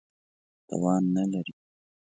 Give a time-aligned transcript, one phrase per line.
[0.67, 1.53] توان نه لري.